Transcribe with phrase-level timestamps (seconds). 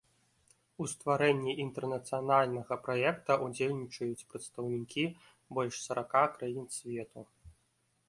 [0.83, 5.03] У стварэнні інтэрнацыянальнага праекта ўдзельнічаюць прадстаўнікі
[5.59, 7.19] больш сарака краін свету.